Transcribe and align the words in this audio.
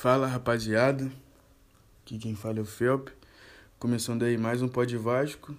Fala 0.00 0.26
rapaziada, 0.26 1.12
aqui 2.00 2.16
quem 2.16 2.34
fala 2.34 2.56
é 2.56 2.62
o 2.62 2.64
Felp, 2.64 3.08
começando 3.78 4.22
aí 4.22 4.38
mais 4.38 4.62
um 4.62 4.66
Pod 4.66 4.96
Vasco, 4.96 5.54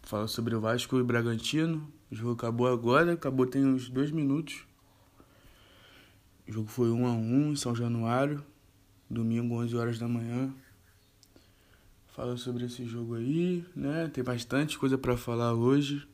fala 0.00 0.26
sobre 0.26 0.54
o 0.54 0.60
Vasco 0.62 0.98
e 0.98 1.02
Bragantino, 1.02 1.86
o 2.10 2.14
jogo 2.14 2.32
acabou 2.32 2.68
agora, 2.68 3.12
acabou 3.12 3.46
tem 3.46 3.66
uns 3.66 3.90
dois 3.90 4.10
minutos, 4.10 4.64
o 6.48 6.52
jogo 6.52 6.68
foi 6.70 6.90
1 6.90 7.06
a 7.06 7.12
1 7.12 7.52
em 7.52 7.56
São 7.56 7.76
Januário, 7.76 8.42
domingo 9.10 9.56
11 9.56 9.76
horas 9.76 9.98
da 9.98 10.08
manhã, 10.08 10.50
fala 12.06 12.38
sobre 12.38 12.64
esse 12.64 12.86
jogo 12.86 13.16
aí, 13.16 13.62
né, 13.76 14.08
tem 14.10 14.24
bastante 14.24 14.78
coisa 14.78 14.96
para 14.96 15.18
falar 15.18 15.52
hoje, 15.52 16.08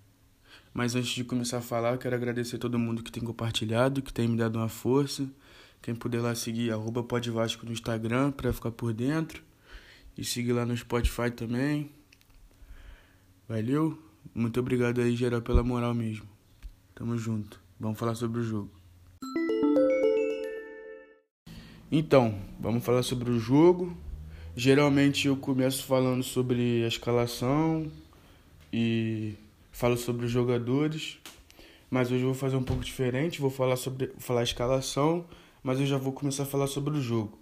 mas 0.74 0.96
antes 0.96 1.10
de 1.10 1.22
começar 1.22 1.58
a 1.58 1.62
falar, 1.62 1.96
quero 1.96 2.16
agradecer 2.16 2.56
a 2.56 2.58
todo 2.58 2.76
mundo 2.76 3.04
que 3.04 3.12
tem 3.12 3.22
compartilhado, 3.22 4.02
que 4.02 4.12
tem 4.12 4.26
me 4.26 4.36
dado 4.36 4.56
uma 4.58 4.68
força, 4.68 5.30
quem 5.82 5.96
puder 5.96 6.20
lá 6.20 6.32
seguir, 6.36 6.70
arroba 6.70 7.04
Vasco 7.32 7.66
no 7.66 7.72
Instagram 7.72 8.30
para 8.30 8.52
ficar 8.52 8.70
por 8.70 8.94
dentro. 8.94 9.42
E 10.16 10.24
seguir 10.24 10.52
lá 10.52 10.64
no 10.64 10.76
Spotify 10.76 11.30
também. 11.30 11.90
Valeu. 13.48 14.00
Muito 14.32 14.60
obrigado 14.60 15.00
aí, 15.00 15.16
geral, 15.16 15.42
pela 15.42 15.64
moral 15.64 15.92
mesmo. 15.92 16.26
Tamo 16.94 17.18
junto. 17.18 17.60
Vamos 17.80 17.98
falar 17.98 18.14
sobre 18.14 18.40
o 18.40 18.44
jogo. 18.44 18.70
Então, 21.90 22.38
vamos 22.60 22.84
falar 22.84 23.02
sobre 23.02 23.30
o 23.30 23.38
jogo. 23.40 23.96
Geralmente 24.54 25.26
eu 25.26 25.36
começo 25.36 25.84
falando 25.84 26.22
sobre 26.22 26.84
a 26.84 26.88
escalação 26.88 27.90
e 28.72 29.34
falo 29.72 29.96
sobre 29.96 30.26
os 30.26 30.30
jogadores. 30.30 31.18
Mas 31.90 32.10
hoje 32.12 32.22
eu 32.22 32.28
vou 32.28 32.34
fazer 32.34 32.56
um 32.56 32.62
pouco 32.62 32.84
diferente, 32.84 33.40
vou 33.40 33.50
falar 33.50 33.76
sobre 33.76 34.12
falar 34.18 34.40
a 34.40 34.44
escalação 34.44 35.26
mas 35.62 35.78
eu 35.80 35.86
já 35.86 35.96
vou 35.96 36.12
começar 36.12 36.42
a 36.42 36.46
falar 36.46 36.66
sobre 36.66 36.98
o 36.98 37.00
jogo. 37.00 37.38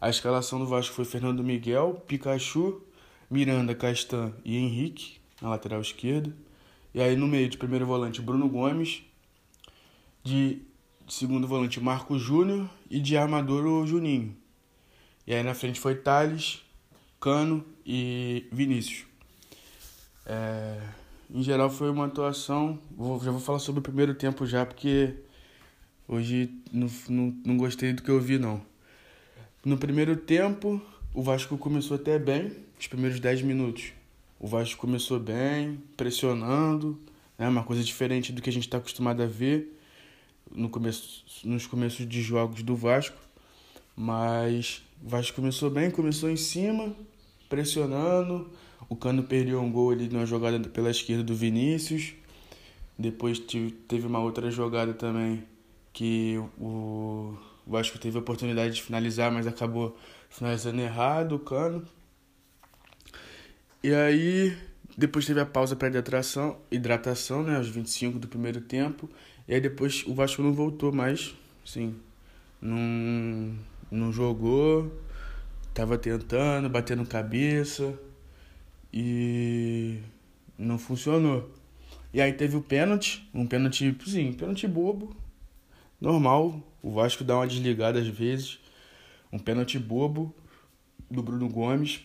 A 0.00 0.08
escalação 0.08 0.58
do 0.58 0.66
Vasco 0.66 0.94
foi 0.94 1.04
Fernando 1.04 1.42
Miguel, 1.42 2.02
Pikachu, 2.06 2.82
Miranda, 3.30 3.74
Castan 3.74 4.32
e 4.44 4.56
Henrique, 4.56 5.18
na 5.40 5.50
lateral 5.50 5.80
esquerda. 5.80 6.34
E 6.94 7.00
aí 7.00 7.16
no 7.16 7.26
meio 7.26 7.48
de 7.48 7.58
primeiro 7.58 7.86
volante, 7.86 8.22
Bruno 8.22 8.48
Gomes. 8.48 9.02
De 10.22 10.62
segundo 11.08 11.46
volante, 11.46 11.80
Marco 11.80 12.18
Júnior. 12.18 12.68
E 12.90 13.00
de 13.00 13.16
armador, 13.16 13.66
o 13.66 13.86
Juninho. 13.86 14.36
E 15.26 15.34
aí 15.34 15.42
na 15.42 15.54
frente 15.54 15.80
foi 15.80 15.96
Thales, 15.96 16.62
Cano 17.20 17.64
e 17.84 18.46
Vinícius. 18.52 19.04
É, 20.24 20.80
em 21.30 21.42
geral 21.42 21.68
foi 21.68 21.90
uma 21.90 22.06
atuação. 22.06 22.78
Vou, 22.96 23.18
já 23.22 23.30
vou 23.30 23.40
falar 23.40 23.58
sobre 23.58 23.80
o 23.80 23.82
primeiro 23.82 24.14
tempo 24.14 24.46
já, 24.46 24.64
porque 24.64 25.16
Hoje 26.08 26.50
não, 26.72 26.88
não, 27.08 27.36
não 27.44 27.56
gostei 27.56 27.92
do 27.92 28.02
que 28.02 28.10
eu 28.10 28.20
vi, 28.20 28.38
não. 28.38 28.62
No 29.64 29.76
primeiro 29.76 30.14
tempo, 30.14 30.80
o 31.12 31.20
Vasco 31.20 31.58
começou 31.58 31.96
até 31.96 32.16
bem, 32.16 32.52
os 32.78 32.86
primeiros 32.86 33.18
10 33.18 33.42
minutos. 33.42 33.92
O 34.38 34.46
Vasco 34.46 34.80
começou 34.80 35.18
bem, 35.18 35.82
pressionando, 35.96 36.96
né, 37.36 37.48
uma 37.48 37.64
coisa 37.64 37.82
diferente 37.82 38.32
do 38.32 38.40
que 38.40 38.48
a 38.48 38.52
gente 38.52 38.68
está 38.68 38.78
acostumado 38.78 39.20
a 39.20 39.26
ver 39.26 39.76
no 40.54 40.68
começo, 40.68 41.24
nos 41.42 41.66
começos 41.66 42.08
de 42.08 42.22
jogos 42.22 42.62
do 42.62 42.76
Vasco. 42.76 43.18
Mas 43.96 44.82
o 45.04 45.08
Vasco 45.08 45.34
começou 45.34 45.70
bem, 45.70 45.90
começou 45.90 46.30
em 46.30 46.36
cima, 46.36 46.94
pressionando. 47.48 48.48
O 48.88 48.94
Cano 48.94 49.24
perdeu 49.24 49.60
um 49.60 49.72
gol 49.72 49.90
ali 49.90 50.08
numa 50.08 50.24
jogada 50.24 50.60
pela 50.68 50.90
esquerda 50.90 51.24
do 51.24 51.34
Vinícius. 51.34 52.14
Depois 52.96 53.40
teve 53.40 54.06
uma 54.06 54.20
outra 54.20 54.52
jogada 54.52 54.94
também 54.94 55.42
que 55.96 56.38
o 56.58 57.34
Vasco 57.66 57.98
teve 57.98 58.18
a 58.18 58.20
oportunidade 58.20 58.74
de 58.74 58.82
finalizar, 58.82 59.32
mas 59.32 59.46
acabou 59.46 59.96
finalizando 60.28 60.82
errado 60.82 61.36
o 61.36 61.38
cano. 61.38 61.86
E 63.82 63.94
aí, 63.94 64.54
depois 64.94 65.24
teve 65.24 65.40
a 65.40 65.46
pausa 65.46 65.74
para 65.74 65.88
hidratação, 65.88 66.58
hidratação, 66.70 67.42
né, 67.42 67.56
aos 67.56 67.70
25 67.70 68.18
do 68.18 68.28
primeiro 68.28 68.60
tempo. 68.60 69.08
E 69.48 69.54
aí 69.54 69.60
depois 69.60 70.04
o 70.06 70.14
Vasco 70.14 70.42
não 70.42 70.52
voltou 70.52 70.92
mais, 70.92 71.34
sim. 71.64 71.96
Não, 72.60 73.56
não 73.90 74.12
jogou, 74.12 74.92
tava 75.72 75.96
tentando, 75.96 76.68
batendo 76.68 77.06
cabeça 77.06 77.98
e 78.92 79.98
não 80.58 80.78
funcionou. 80.78 81.50
E 82.12 82.20
aí 82.20 82.34
teve 82.34 82.54
o 82.54 82.60
pênalti, 82.60 83.26
um 83.32 83.46
pênalti, 83.46 83.96
sim, 84.04 84.34
pênalti 84.34 84.68
bobo, 84.68 85.16
normal. 86.00 86.62
O 86.82 86.92
Vasco 86.92 87.24
dá 87.24 87.36
uma 87.36 87.46
desligada 87.46 87.98
às 87.98 88.06
vezes. 88.06 88.58
Um 89.32 89.38
pênalti 89.38 89.78
bobo 89.78 90.34
do 91.10 91.22
Bruno 91.22 91.48
Gomes. 91.48 92.00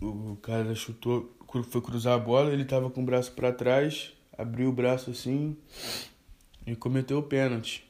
O 0.00 0.36
cara 0.42 0.74
chutou, 0.74 1.34
foi 1.70 1.80
cruzar 1.80 2.14
a 2.14 2.18
bola, 2.18 2.52
ele 2.52 2.64
tava 2.64 2.90
com 2.90 3.02
o 3.02 3.04
braço 3.04 3.32
para 3.32 3.50
trás, 3.50 4.12
abriu 4.36 4.68
o 4.68 4.72
braço 4.72 5.10
assim 5.10 5.56
e 6.66 6.76
cometeu 6.76 7.18
o 7.18 7.22
pênalti. 7.22 7.88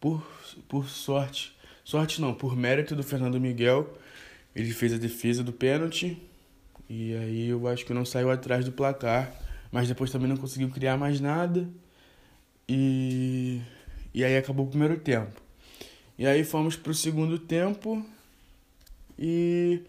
Por, 0.00 0.26
por 0.68 0.88
sorte, 0.88 1.54
sorte 1.84 2.20
não, 2.20 2.32
por 2.32 2.56
mérito 2.56 2.96
do 2.96 3.02
Fernando 3.02 3.38
Miguel, 3.38 3.92
ele 4.54 4.72
fez 4.72 4.94
a 4.94 4.98
defesa 4.98 5.44
do 5.44 5.52
pênalti 5.52 6.18
e 6.88 7.14
aí 7.14 7.48
eu 7.48 7.66
acho 7.66 7.84
que 7.84 7.92
não 7.92 8.04
saiu 8.04 8.30
atrás 8.30 8.64
do 8.64 8.72
placar, 8.72 9.32
mas 9.70 9.88
depois 9.88 10.10
também 10.10 10.28
não 10.28 10.36
conseguiu 10.36 10.70
criar 10.70 10.96
mais 10.96 11.20
nada. 11.20 11.68
E 12.68 13.60
e 14.16 14.24
aí 14.24 14.34
acabou 14.34 14.64
o 14.64 14.68
primeiro 14.70 14.98
tempo. 14.98 15.42
E 16.18 16.26
aí 16.26 16.42
fomos 16.42 16.74
pro 16.74 16.94
segundo 16.94 17.38
tempo 17.38 18.02
e 19.18 19.82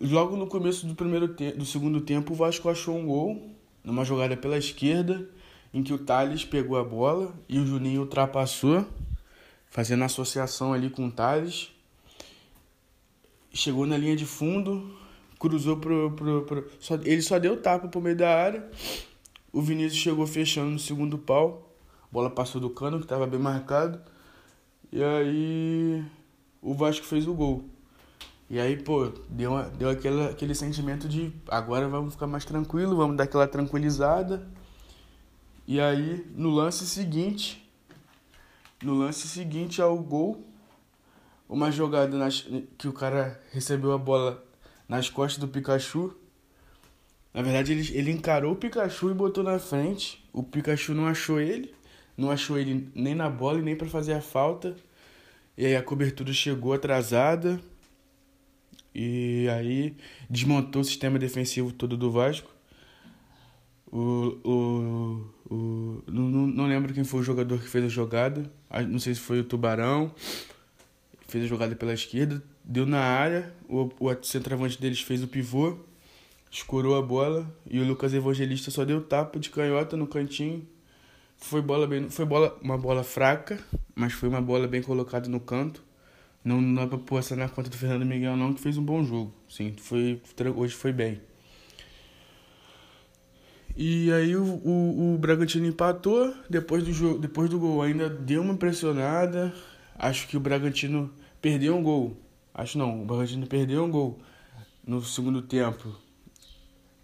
logo 0.00 0.36
no 0.36 0.48
começo 0.48 0.84
do 0.88 0.96
primeiro 0.96 1.28
do 1.28 1.64
segundo 1.64 2.00
tempo 2.00 2.32
o 2.32 2.36
Vasco 2.36 2.68
achou 2.68 2.96
um 2.96 3.06
gol 3.06 3.54
numa 3.84 4.04
jogada 4.04 4.36
pela 4.36 4.58
esquerda 4.58 5.24
em 5.72 5.84
que 5.84 5.92
o 5.92 5.98
Thales 5.98 6.44
pegou 6.44 6.76
a 6.76 6.82
bola 6.82 7.32
e 7.48 7.60
o 7.60 7.66
Juninho 7.66 8.00
ultrapassou, 8.00 8.84
fazendo 9.70 10.02
associação 10.02 10.72
ali 10.72 10.90
com 10.90 11.06
o 11.06 11.12
Thales. 11.12 11.70
Chegou 13.52 13.86
na 13.86 13.96
linha 13.96 14.16
de 14.16 14.26
fundo, 14.26 14.98
cruzou 15.38 15.76
pro. 15.76 16.10
pro, 16.10 16.42
pro 16.42 16.70
só, 16.80 16.96
ele 17.04 17.22
só 17.22 17.38
deu 17.38 17.56
tapa 17.56 17.86
pro 17.86 18.00
meio 18.00 18.16
da 18.16 18.34
área. 18.34 18.68
O 19.52 19.62
Vinícius 19.62 20.02
chegou 20.02 20.26
fechando 20.26 20.72
no 20.72 20.78
segundo 20.80 21.16
pau. 21.16 21.67
Bola 22.10 22.30
passou 22.30 22.60
do 22.60 22.70
cano, 22.70 22.98
que 22.98 23.04
estava 23.04 23.26
bem 23.26 23.38
marcado. 23.38 24.00
E 24.90 25.02
aí 25.02 26.04
o 26.62 26.74
Vasco 26.74 27.04
fez 27.04 27.26
o 27.26 27.34
gol. 27.34 27.64
E 28.50 28.58
aí, 28.58 28.76
pô, 28.82 29.12
deu, 29.28 29.52
deu 29.76 29.90
aquele, 29.90 30.24
aquele 30.24 30.54
sentimento 30.54 31.06
de 31.06 31.30
agora 31.48 31.86
vamos 31.86 32.14
ficar 32.14 32.26
mais 32.26 32.46
tranquilo, 32.46 32.96
vamos 32.96 33.16
dar 33.16 33.24
aquela 33.24 33.46
tranquilizada. 33.46 34.48
E 35.66 35.78
aí, 35.78 36.26
no 36.34 36.48
lance 36.48 36.86
seguinte, 36.86 37.70
no 38.82 38.94
lance 38.94 39.28
seguinte 39.28 39.82
ao 39.82 39.98
gol, 39.98 40.42
uma 41.46 41.70
jogada 41.70 42.16
nas, 42.16 42.46
que 42.78 42.88
o 42.88 42.92
cara 42.92 43.38
recebeu 43.52 43.92
a 43.92 43.98
bola 43.98 44.42
nas 44.88 45.10
costas 45.10 45.38
do 45.38 45.46
Pikachu. 45.46 46.14
Na 47.34 47.42
verdade, 47.42 47.72
ele, 47.72 47.94
ele 47.94 48.10
encarou 48.10 48.52
o 48.52 48.56
Pikachu 48.56 49.10
e 49.10 49.14
botou 49.14 49.44
na 49.44 49.58
frente. 49.58 50.26
O 50.32 50.42
Pikachu 50.42 50.94
não 50.94 51.06
achou 51.06 51.38
ele 51.38 51.74
não 52.18 52.32
achou 52.32 52.58
ele 52.58 52.90
nem 52.96 53.14
na 53.14 53.30
bola 53.30 53.60
e 53.60 53.62
nem 53.62 53.76
para 53.76 53.88
fazer 53.88 54.12
a 54.12 54.20
falta. 54.20 54.74
E 55.56 55.64
aí 55.64 55.76
a 55.76 55.82
cobertura 55.82 56.32
chegou 56.32 56.72
atrasada. 56.72 57.60
E 58.92 59.46
aí 59.48 59.94
desmontou 60.28 60.82
o 60.82 60.84
sistema 60.84 61.16
defensivo 61.16 61.72
todo 61.72 61.96
do 61.96 62.10
Vasco. 62.10 62.50
O, 63.86 64.36
o, 64.44 65.54
o, 65.54 66.02
não, 66.08 66.28
não 66.48 66.66
lembro 66.66 66.92
quem 66.92 67.04
foi 67.04 67.20
o 67.20 67.22
jogador 67.22 67.60
que 67.60 67.68
fez 67.68 67.84
a 67.84 67.88
jogada. 67.88 68.50
Não 68.88 68.98
sei 68.98 69.14
se 69.14 69.20
foi 69.20 69.38
o 69.38 69.44
Tubarão. 69.44 70.12
Fez 71.28 71.44
a 71.44 71.46
jogada 71.46 71.76
pela 71.76 71.94
esquerda. 71.94 72.42
Deu 72.64 72.84
na 72.84 72.98
área. 72.98 73.54
O, 73.68 73.88
o 74.00 74.24
centroavante 74.24 74.80
deles 74.80 75.00
fez 75.00 75.22
o 75.22 75.28
pivô. 75.28 75.78
Escorou 76.50 76.96
a 76.96 77.02
bola. 77.02 77.48
E 77.70 77.78
o 77.78 77.86
Lucas 77.86 78.12
Evangelista 78.12 78.72
só 78.72 78.84
deu 78.84 79.00
tapa 79.00 79.38
de 79.38 79.50
canhota 79.50 79.96
no 79.96 80.08
cantinho 80.08 80.66
foi 81.38 81.62
bola 81.62 81.86
bem, 81.86 82.10
foi 82.10 82.24
bola, 82.24 82.56
uma 82.62 82.76
bola 82.76 83.02
fraca, 83.02 83.58
mas 83.94 84.12
foi 84.12 84.28
uma 84.28 84.40
bola 84.40 84.66
bem 84.68 84.82
colocada 84.82 85.28
no 85.28 85.40
canto. 85.40 85.82
Não, 86.44 86.60
não 86.60 86.74
dá 86.74 86.86
pra 86.86 86.98
pôr 86.98 87.18
essa 87.18 87.34
na 87.34 87.48
conta 87.48 87.70
do 87.70 87.76
Fernando 87.76 88.04
Miguel 88.04 88.36
não, 88.36 88.52
que 88.52 88.60
fez 88.60 88.76
um 88.76 88.84
bom 88.84 89.02
jogo. 89.04 89.32
Sim, 89.48 89.74
foi, 89.78 90.20
hoje 90.56 90.74
foi 90.74 90.92
bem. 90.92 91.20
E 93.76 94.12
aí 94.12 94.34
o, 94.34 94.42
o, 94.42 95.14
o 95.14 95.18
Bragantino 95.18 95.66
empatou, 95.66 96.34
depois 96.50 96.82
do, 96.82 96.92
jogo, 96.92 97.18
depois 97.18 97.48
do 97.48 97.60
gol 97.60 97.80
ainda 97.82 98.08
deu 98.08 98.42
uma 98.42 98.54
impressionada. 98.54 99.54
Acho 99.96 100.26
que 100.26 100.36
o 100.36 100.40
Bragantino 100.40 101.12
perdeu 101.40 101.76
um 101.76 101.82
gol. 101.82 102.16
Acho 102.52 102.76
não, 102.76 103.02
o 103.02 103.06
Bragantino 103.06 103.46
perdeu 103.46 103.84
um 103.84 103.90
gol 103.90 104.18
no 104.84 105.00
segundo 105.04 105.42
tempo. 105.42 105.96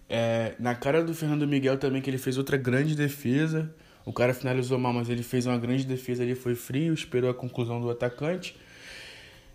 É, 0.08 0.54
na 0.58 0.74
cara 0.74 1.04
do 1.04 1.14
Fernando 1.14 1.46
Miguel 1.46 1.78
também, 1.78 2.02
que 2.02 2.10
ele 2.10 2.18
fez 2.18 2.36
outra 2.36 2.56
grande 2.56 2.96
defesa. 2.96 3.72
O 4.04 4.12
cara 4.12 4.34
finalizou 4.34 4.78
mal, 4.78 4.92
mas 4.92 5.08
ele 5.08 5.22
fez 5.22 5.46
uma 5.46 5.56
grande 5.56 5.84
defesa 5.84 6.22
ali, 6.22 6.34
foi 6.34 6.54
frio, 6.54 6.92
esperou 6.92 7.30
a 7.30 7.34
conclusão 7.34 7.80
do 7.80 7.90
atacante. 7.90 8.56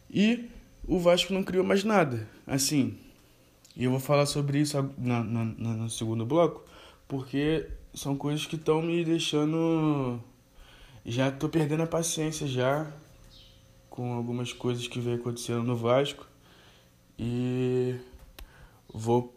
E 0.09 0.49
o 0.87 0.97
Vasco 0.97 1.33
não 1.33 1.43
criou 1.43 1.63
mais 1.63 1.83
nada. 1.83 2.27
Assim, 2.47 2.97
e 3.75 3.83
eu 3.83 3.91
vou 3.91 3.99
falar 3.99 4.25
sobre 4.25 4.59
isso 4.59 4.75
na, 4.97 5.23
na, 5.23 5.43
no 5.45 5.89
segundo 5.89 6.25
bloco, 6.25 6.63
porque 7.07 7.67
são 7.93 8.15
coisas 8.15 8.45
que 8.45 8.55
estão 8.55 8.81
me 8.81 9.05
deixando. 9.05 10.19
Já 11.05 11.31
tô 11.31 11.47
perdendo 11.47 11.83
a 11.83 11.87
paciência 11.87 12.47
já 12.47 12.91
com 13.89 14.13
algumas 14.13 14.51
coisas 14.51 14.87
que 14.87 14.99
vem 14.99 15.15
acontecendo 15.15 15.63
no 15.63 15.75
Vasco. 15.75 16.27
E 17.17 17.95
vou 18.91 19.35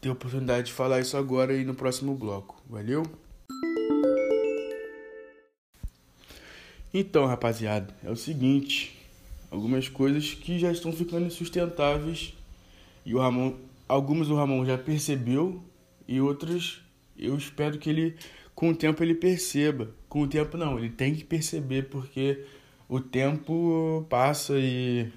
ter 0.00 0.10
oportunidade 0.10 0.66
de 0.66 0.72
falar 0.72 1.00
isso 1.00 1.16
agora 1.16 1.52
aí 1.52 1.64
no 1.64 1.74
próximo 1.74 2.14
bloco. 2.14 2.60
Valeu? 2.68 3.04
Então, 6.96 7.26
rapaziada, 7.26 7.92
é 8.04 8.08
o 8.08 8.14
seguinte, 8.14 8.96
algumas 9.50 9.88
coisas 9.88 10.32
que 10.32 10.60
já 10.60 10.70
estão 10.70 10.92
ficando 10.92 11.26
insustentáveis. 11.26 12.32
E 13.04 13.12
o 13.12 13.18
Ramon, 13.18 13.54
algumas 13.88 14.28
o 14.30 14.36
Ramon 14.36 14.64
já 14.64 14.78
percebeu 14.78 15.60
e 16.06 16.20
outras 16.20 16.80
eu 17.18 17.36
espero 17.36 17.78
que 17.78 17.90
ele 17.90 18.16
com 18.54 18.70
o 18.70 18.76
tempo 18.76 19.02
ele 19.02 19.16
perceba. 19.16 19.90
Com 20.08 20.22
o 20.22 20.28
tempo 20.28 20.56
não, 20.56 20.78
ele 20.78 20.88
tem 20.88 21.16
que 21.16 21.24
perceber 21.24 21.88
porque 21.88 22.44
o 22.88 23.00
tempo 23.00 24.06
passa 24.08 24.54
e 24.56 25.10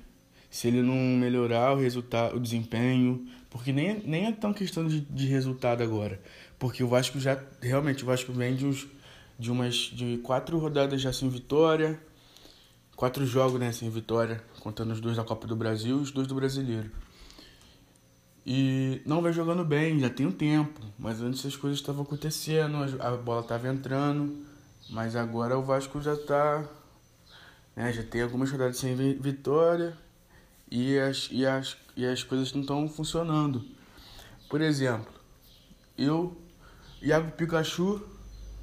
se 0.49 0.69
ele 0.69 0.81
não 0.81 0.95
melhorar 0.95 1.73
o 1.73 1.79
resultado, 1.79 2.37
o 2.37 2.39
desempenho, 2.39 3.27
porque 3.51 3.71
nem, 3.71 4.01
nem 4.03 4.25
é 4.25 4.31
tão 4.31 4.51
questão 4.51 4.87
de, 4.87 5.01
de 5.01 5.27
resultado 5.27 5.83
agora, 5.83 6.19
porque 6.57 6.83
o 6.83 6.87
Vasco 6.87 7.19
já 7.19 7.39
realmente 7.61 8.01
o 8.01 8.07
Vasco 8.07 8.33
vem 8.33 8.55
de 8.55 8.65
uns 8.65 8.87
de 9.37 9.51
umas 9.51 9.75
de 9.75 10.17
quatro 10.17 10.57
rodadas 10.57 11.01
já 11.01 11.13
sem 11.13 11.29
vitória, 11.29 11.99
quatro 12.95 13.25
jogos 13.25 13.59
né, 13.59 13.71
sem 13.71 13.89
vitória, 13.89 14.43
contando 14.59 14.91
os 14.91 14.99
dois 14.99 15.15
da 15.15 15.23
Copa 15.23 15.45
do 15.45 15.55
Brasil 15.55 15.99
e 15.99 16.01
os 16.01 16.11
dois 16.11 16.27
do 16.27 16.35
Brasileiro. 16.35 16.89
E 18.45 19.01
não 19.05 19.21
vai 19.21 19.33
jogando 19.33 19.63
bem, 19.63 19.99
já 19.99 20.09
tem 20.09 20.25
um 20.25 20.31
tempo, 20.31 20.79
mas 20.97 21.21
antes 21.21 21.45
as 21.45 21.55
coisas 21.55 21.79
estavam 21.79 22.03
acontecendo, 22.03 22.77
a 22.99 23.11
bola 23.17 23.41
estava 23.41 23.67
entrando, 23.67 24.45
mas 24.89 25.15
agora 25.15 25.57
o 25.57 25.63
Vasco 25.63 26.01
já 26.01 26.13
está, 26.13 26.65
né, 27.75 27.91
já 27.91 28.03
tem 28.03 28.21
algumas 28.21 28.49
rodadas 28.49 28.77
sem 28.77 28.95
vitória 28.95 29.97
e 30.71 30.97
as, 30.97 31.27
e 31.31 31.45
as, 31.45 31.77
e 31.95 32.05
as 32.05 32.23
coisas 32.23 32.53
não 32.53 32.61
estão 32.61 32.87
funcionando. 32.87 33.65
Por 34.49 34.61
exemplo, 34.61 35.13
eu, 35.97 36.37
Iago 37.01 37.31
Pikachu, 37.31 38.01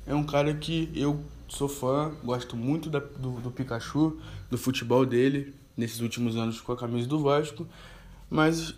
é 0.07 0.15
um 0.15 0.25
cara 0.25 0.55
que 0.55 0.91
eu 0.95 1.25
sou 1.49 1.69
fã, 1.69 2.15
gosto 2.25 2.57
muito 2.57 2.91
da, 2.91 2.99
do, 2.99 3.41
do 3.41 3.51
Pikachu, 3.51 4.19
do 4.51 4.59
futebol 4.59 5.07
dele, 5.07 5.55
nesses 5.77 6.01
últimos 6.01 6.37
anos 6.37 6.61
com 6.61 6.73
a 6.73 6.77
camisa 6.77 7.09
do 7.09 7.21
Vasco, 7.21 7.67
mas 8.29 8.75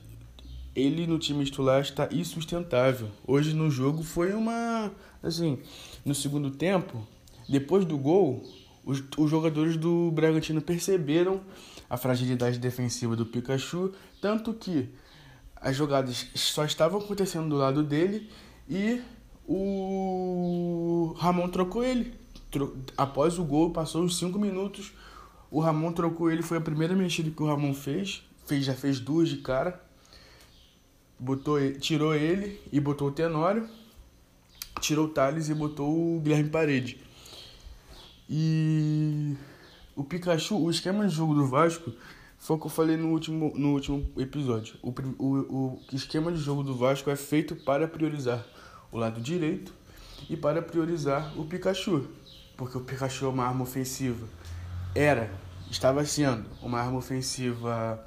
ele 0.75 1.06
no 1.06 1.19
time 1.19 1.44
titular 1.44 1.81
está 1.81 2.08
insustentável. 2.12 3.08
Hoje 3.26 3.55
no 3.55 3.70
jogo 3.70 4.02
foi 4.02 4.32
uma. 4.32 4.93
Assim, 5.23 5.58
no 6.05 6.14
segundo 6.14 6.50
tempo, 6.50 7.06
depois 7.49 7.84
do 7.84 7.96
gol, 7.96 8.44
os, 8.84 9.02
os 9.17 9.31
jogadores 9.31 9.76
do 9.76 10.11
Bragantino 10.12 10.61
perceberam 10.61 11.40
a 11.88 11.96
fragilidade 11.96 12.58
defensiva 12.58 13.17
do 13.17 13.25
Pikachu, 13.25 13.93
tanto 14.20 14.52
que 14.52 14.88
as 15.56 15.75
jogadas 15.75 16.26
só 16.34 16.64
estavam 16.64 17.00
acontecendo 17.00 17.49
do 17.49 17.56
lado 17.56 17.82
dele 17.82 18.29
e 18.69 19.00
o 19.46 21.14
Ramon 21.19 21.48
trocou 21.48 21.84
ele. 21.84 22.14
Após 22.96 23.38
o 23.38 23.44
gol, 23.44 23.70
passou 23.70 24.02
uns 24.02 24.19
5 24.19 24.38
minutos, 24.38 24.93
o 25.50 25.60
Ramon 25.60 25.93
trocou 25.93 26.31
ele, 26.31 26.43
foi 26.43 26.58
a 26.58 26.60
primeira 26.60 26.94
mexida 26.94 27.31
que 27.31 27.43
o 27.43 27.46
Ramon 27.46 27.75
fez, 27.75 28.22
fez 28.46 28.64
já 28.64 28.75
fez 28.75 28.98
duas 28.98 29.28
de 29.28 29.38
cara. 29.38 29.81
Botou, 31.19 31.58
tirou 31.78 32.14
ele 32.14 32.60
e 32.72 32.78
botou 32.78 33.08
o 33.08 33.12
Tenório, 33.12 33.69
tirou 34.81 35.06
o 35.06 35.08
Thales 35.08 35.48
e 35.48 35.54
botou 35.54 36.16
o 36.16 36.20
Guilherme 36.20 36.50
Parede. 36.50 37.00
E 38.28 39.34
o 39.94 40.04
Pikachu, 40.04 40.58
o 40.58 40.70
esquema 40.70 41.06
de 41.06 41.14
jogo 41.14 41.34
do 41.34 41.46
Vasco 41.46 41.93
foi 42.38 42.56
o 42.56 42.58
que 42.58 42.66
eu 42.66 42.70
falei 42.70 42.96
no 42.96 43.08
último, 43.08 43.52
no 43.56 43.72
último 43.72 44.06
episódio. 44.16 44.76
O, 44.82 44.90
o, 45.19 45.81
o 45.90 45.96
esquema 45.96 46.31
de 46.31 46.38
jogo 46.38 46.62
do 46.62 46.75
Vasco 46.75 47.08
é 47.08 47.16
feito 47.16 47.56
para 47.56 47.88
priorizar 47.88 48.44
o 48.96 48.98
lado 48.98 49.20
direito 49.20 49.75
e 50.28 50.37
para 50.37 50.62
priorizar 50.62 51.38
o 51.38 51.44
Pikachu, 51.44 52.08
porque 52.56 52.78
o 52.78 52.81
Pikachu 52.81 53.26
é 53.26 53.28
uma 53.28 53.44
arma 53.44 53.62
ofensiva. 53.62 54.26
Era, 54.94 55.31
estava 55.70 56.04
sendo 56.06 56.46
uma 56.62 56.81
arma 56.81 56.96
ofensiva 56.96 58.02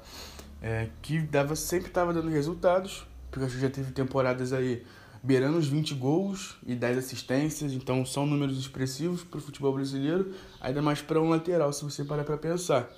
é, 0.60 0.88
que 1.00 1.20
dava, 1.20 1.54
sempre 1.54 1.88
estava 1.88 2.12
dando 2.12 2.28
resultados. 2.28 3.06
O 3.28 3.32
Pikachu 3.32 3.58
já 3.60 3.70
teve 3.70 3.92
temporadas 3.92 4.52
aí 4.52 4.84
beirando 5.22 5.58
os 5.58 5.68
20 5.68 5.94
gols 5.94 6.56
e 6.66 6.74
10 6.74 6.98
assistências, 6.98 7.72
então 7.72 8.04
são 8.04 8.26
números 8.26 8.58
expressivos 8.58 9.22
para 9.22 9.38
o 9.38 9.40
futebol 9.40 9.72
brasileiro, 9.72 10.34
ainda 10.60 10.82
mais 10.82 11.00
para 11.00 11.20
um 11.20 11.28
lateral, 11.28 11.72
se 11.72 11.84
você 11.84 12.04
parar 12.04 12.24
para 12.24 12.36
pensar. 12.36 12.90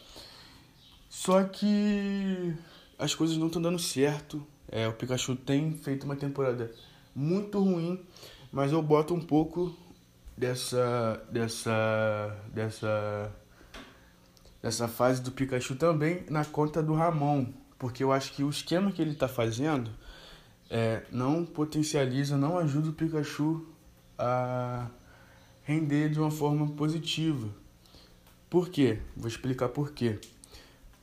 Só 1.11 1.43
que 1.43 2.55
as 2.99 3.15
coisas 3.15 3.37
não 3.37 3.49
estão 3.49 3.61
dando 3.61 3.79
certo. 3.79 4.47
É, 4.71 4.89
o 4.89 4.95
Pikachu 4.95 5.37
tem 5.37 5.75
feito 5.75 6.05
uma 6.05 6.17
temporada 6.17 6.71
muito 7.15 7.59
ruim, 7.59 8.05
mas 8.51 8.73
eu 8.73 8.83
boto 8.83 9.15
um 9.15 9.21
pouco 9.21 9.75
dessa 10.37 11.23
dessa 11.31 12.37
dessa 12.53 13.33
dessa 14.63 14.89
fase 14.89 15.21
do 15.21 15.33
Pikachu 15.33 15.75
também 15.77 16.25
na 16.31 16.45
conta 16.45 16.83
do 16.83 16.95
Ramon, 16.95 17.47
porque 17.79 18.03
eu 18.05 18.13
acho 18.13 18.33
que 18.33 18.45
o 18.45 18.51
esquema 18.51 18.93
que 18.93 19.03
ele 19.03 19.13
está 19.13 19.29
fazendo 19.29 19.91
é, 20.71 21.03
não 21.11 21.45
potencializa, 21.45 22.37
não 22.37 22.57
ajuda 22.57 22.91
o 22.91 22.93
Pikachu 22.93 23.67
a 24.19 24.89
render 25.65 26.09
de 26.09 26.19
uma 26.19 26.31
forma 26.31 26.69
positiva. 26.69 27.49
Por 28.49 28.69
quê? 28.69 29.01
Vou 29.17 29.29
explicar 29.29 29.69
por 29.69 29.93
quê. 29.93 30.19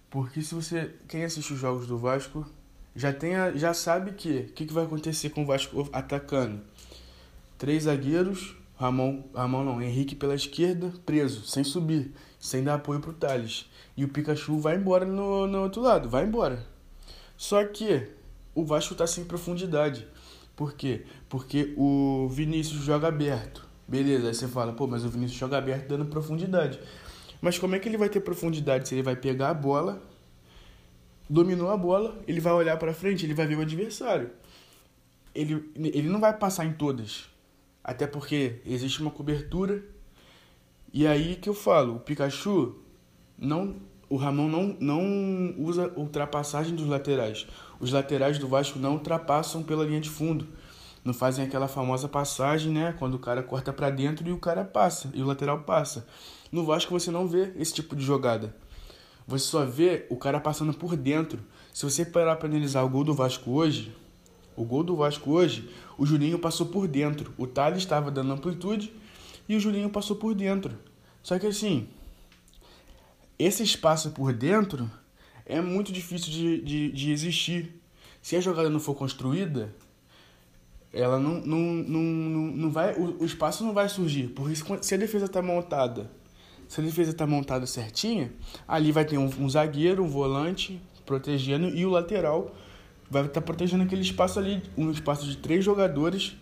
Porque 0.09 0.41
se 0.41 0.55
você 0.55 0.95
quem 1.07 1.23
assiste 1.23 1.53
os 1.53 1.59
jogos 1.59 1.85
do 1.85 1.97
Vasco 1.97 2.45
já 2.99 3.13
tem 3.13 3.31
já 3.55 3.73
sabe 3.73 4.11
que 4.11 4.43
que, 4.53 4.65
que 4.65 4.73
vai 4.73 4.83
acontecer 4.83 5.29
com 5.29 5.43
o 5.43 5.45
Vasco 5.45 5.87
atacando. 5.93 6.59
Três 7.57 7.83
zagueiros, 7.83 8.55
Ramon, 8.77 9.23
Ramon 9.33 9.63
não, 9.63 9.81
Henrique 9.81 10.15
pela 10.15 10.35
esquerda, 10.35 10.93
preso, 11.05 11.45
sem 11.45 11.63
subir, 11.63 12.11
sem 12.37 12.63
dar 12.63 12.75
apoio 12.75 12.99
pro 12.99 13.13
Thales. 13.13 13.69
E 13.95 14.03
o 14.03 14.09
Pikachu 14.09 14.59
vai 14.59 14.75
embora 14.75 15.05
no, 15.05 15.47
no 15.47 15.63
outro 15.63 15.81
lado, 15.81 16.09
vai 16.09 16.25
embora. 16.25 16.65
Só 17.37 17.63
que 17.65 18.07
o 18.53 18.65
Vasco 18.65 18.95
tá 18.95 19.07
sem 19.07 19.23
profundidade. 19.23 20.05
Por 20.55 20.73
quê? 20.73 21.05
Porque 21.29 21.73
o 21.77 22.27
Vinícius 22.29 22.83
joga 22.83 23.07
aberto. 23.07 23.65
Beleza, 23.87 24.27
aí 24.27 24.33
você 24.33 24.47
fala, 24.47 24.73
pô, 24.73 24.87
mas 24.87 25.05
o 25.05 25.09
Vinícius 25.09 25.39
joga 25.39 25.57
aberto 25.57 25.87
dando 25.87 26.05
profundidade. 26.05 26.79
Mas 27.41 27.57
como 27.57 27.75
é 27.75 27.79
que 27.79 27.87
ele 27.87 27.97
vai 27.97 28.09
ter 28.09 28.19
profundidade 28.19 28.87
se 28.89 28.95
ele 28.95 29.03
vai 29.03 29.15
pegar 29.15 29.49
a 29.49 29.53
bola 29.53 30.01
dominou 31.29 31.69
a 31.69 31.77
bola, 31.77 32.17
ele 32.27 32.39
vai 32.39 32.53
olhar 32.53 32.77
para 32.77 32.93
frente, 32.93 33.25
ele 33.25 33.33
vai 33.33 33.45
ver 33.45 33.57
o 33.57 33.61
adversário. 33.61 34.31
Ele, 35.35 35.71
ele 35.75 36.09
não 36.09 36.19
vai 36.19 36.35
passar 36.35 36.65
em 36.65 36.73
todas. 36.73 37.29
Até 37.83 38.07
porque 38.07 38.61
existe 38.65 39.01
uma 39.01 39.11
cobertura. 39.11 39.83
E 40.91 41.05
aí 41.05 41.35
que 41.35 41.47
eu 41.47 41.53
falo, 41.53 41.97
o 41.97 41.99
Pikachu 41.99 42.75
não 43.37 43.75
o 44.09 44.17
Ramon 44.17 44.47
não, 44.47 44.75
não 44.79 45.55
usa 45.59 45.93
ultrapassagem 45.95 46.75
dos 46.75 46.87
laterais. 46.87 47.45
Os 47.79 47.91
laterais 47.91 48.39
do 48.39 48.47
Vasco 48.47 48.79
não 48.79 48.93
ultrapassam 48.93 49.61
pela 49.61 49.85
linha 49.85 50.01
de 50.01 50.09
fundo. 50.09 50.47
Não 51.05 51.13
fazem 51.13 51.45
aquela 51.45 51.67
famosa 51.67 52.07
passagem, 52.09 52.73
né? 52.73 52.93
Quando 52.97 53.13
o 53.13 53.19
cara 53.19 53.43
corta 53.43 53.71
para 53.71 53.89
dentro 53.89 54.27
e 54.27 54.31
o 54.31 54.39
cara 54.39 54.65
passa, 54.65 55.09
e 55.13 55.21
o 55.21 55.27
lateral 55.27 55.59
passa. 55.59 56.07
No 56.51 56.65
Vasco 56.65 56.91
você 56.91 57.11
não 57.11 57.27
vê 57.27 57.53
esse 57.55 57.73
tipo 57.73 57.95
de 57.95 58.03
jogada. 58.03 58.53
Você 59.29 59.45
só 59.45 59.63
vê 59.63 60.07
o 60.09 60.15
cara 60.15 60.39
passando 60.39 60.73
por 60.73 60.97
dentro. 60.97 61.39
Se 61.71 61.85
você 61.85 62.03
parar 62.03 62.35
para 62.37 62.49
analisar 62.49 62.81
o 62.81 62.89
gol 62.89 63.03
do 63.03 63.13
Vasco 63.13 63.51
hoje, 63.51 63.95
o 64.55 64.65
gol 64.65 64.83
do 64.83 64.95
Vasco 64.95 65.29
hoje, 65.29 65.69
o 65.99 66.05
Julinho 66.05 66.39
passou 66.39 66.65
por 66.65 66.87
dentro. 66.87 67.31
O 67.37 67.45
Thales 67.45 67.77
estava 67.77 68.09
dando 68.09 68.33
amplitude 68.33 68.91
e 69.47 69.55
o 69.55 69.59
Julinho 69.59 69.87
passou 69.91 70.15
por 70.15 70.33
dentro. 70.33 70.75
Só 71.21 71.37
que 71.37 71.45
assim, 71.45 71.87
esse 73.37 73.61
espaço 73.61 74.09
por 74.09 74.33
dentro 74.33 74.89
é 75.45 75.61
muito 75.61 75.91
difícil 75.91 76.31
de, 76.31 76.61
de, 76.61 76.91
de 76.91 77.11
existir. 77.11 77.79
Se 78.23 78.35
a 78.35 78.41
jogada 78.41 78.67
não 78.67 78.79
for 78.79 78.95
construída, 78.95 79.75
ela 80.91 81.19
não, 81.19 81.39
não, 81.41 81.59
não, 81.59 82.01
não, 82.01 82.41
não 82.55 82.71
vai. 82.71 82.95
O, 82.95 83.21
o 83.21 83.25
espaço 83.25 83.63
não 83.63 83.75
vai 83.75 83.89
surgir. 83.89 84.29
Porque 84.29 84.55
se 84.81 84.95
a 84.95 84.97
defesa 84.97 85.25
está 85.25 85.39
montada 85.39 86.09
se 86.69 86.79
a 86.79 86.83
defesa 86.83 87.09
está 87.09 87.25
montada 87.25 87.65
certinha, 87.65 88.31
ali 88.67 88.91
vai 88.91 89.03
ter 89.03 89.17
um, 89.17 89.25
um, 89.39 89.49
zagueiro, 89.49 90.03
um 90.03 90.07
volante 90.07 90.79
protegendo 91.03 91.67
e 91.67 91.83
o 91.83 91.89
lateral 91.89 92.55
vai 93.09 93.23
estar 93.23 93.41
tá 93.41 93.41
protegendo 93.41 93.83
aquele 93.83 94.03
espaço 94.03 94.37
ali, 94.37 94.61
um 94.77 94.91
espaço 94.91 95.25
de 95.25 95.35
três 95.35 95.65
jogadores. 95.65 96.37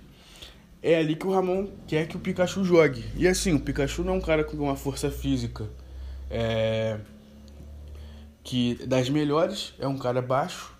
É 0.83 0.97
ali 0.97 1.15
que 1.15 1.25
o 1.25 1.31
Ramon 1.31 1.69
quer 1.87 2.07
que 2.07 2.17
o 2.17 2.19
Pikachu 2.19 2.65
jogue. 2.65 3.05
E 3.15 3.25
assim, 3.25 3.53
o 3.53 3.59
Pikachu 3.59 4.03
não 4.03 4.15
é 4.15 4.17
um 4.17 4.21
cara 4.21 4.43
com 4.43 4.57
uma 4.57 4.75
força 4.75 5.09
física 5.09 5.67
é, 6.29 6.99
que 8.43 8.75
das 8.85 9.09
melhores 9.09 9.73
é 9.79 9.87
um 9.87 9.97
cara 9.97 10.21
baixo, 10.21 10.73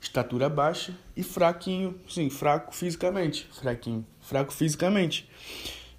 estatura 0.00 0.48
baixa 0.48 0.94
e 1.14 1.22
fraquinho, 1.22 1.94
sim, 2.08 2.30
fraco 2.30 2.74
fisicamente, 2.74 3.46
fraquinho, 3.52 4.06
fraco 4.22 4.50
fisicamente. 4.50 5.28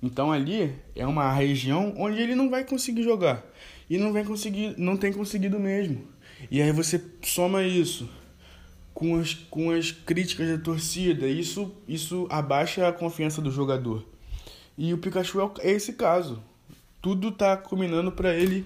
Então 0.01 0.31
ali 0.31 0.75
é 0.95 1.05
uma 1.05 1.31
região 1.31 1.93
onde 1.97 2.19
ele 2.19 2.35
não 2.35 2.49
vai 2.49 2.63
conseguir 2.63 3.03
jogar 3.03 3.43
e 3.89 3.97
não 3.97 4.11
vai 4.11 4.23
conseguir, 4.23 4.75
não 4.77 4.97
tem 4.97 5.11
conseguido 5.11 5.59
mesmo. 5.59 6.07
E 6.49 6.61
aí 6.61 6.71
você 6.71 7.01
soma 7.21 7.63
isso 7.63 8.09
com 8.93 9.19
as, 9.19 9.33
com 9.33 9.71
as 9.71 9.91
críticas 9.91 10.49
da 10.49 10.57
torcida, 10.57 11.27
isso 11.27 11.73
isso 11.87 12.27
abaixa 12.29 12.87
a 12.87 12.93
confiança 12.93 13.41
do 13.41 13.51
jogador. 13.51 14.05
E 14.77 14.93
o 14.93 14.97
Pikachu 14.97 15.41
é, 15.41 15.69
é 15.69 15.71
esse 15.71 15.93
caso. 15.93 16.41
Tudo 17.01 17.31
tá 17.31 17.55
combinando 17.55 18.11
para 18.11 18.33
ele 18.33 18.65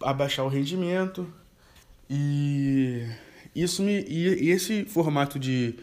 abaixar 0.00 0.44
o 0.44 0.48
rendimento 0.48 1.26
e 2.08 3.06
isso 3.54 3.82
me 3.82 4.04
e 4.08 4.50
esse 4.50 4.84
formato 4.84 5.38
de 5.38 5.74